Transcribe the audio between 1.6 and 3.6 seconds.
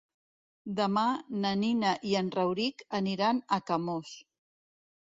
Nina i en Rauric aniran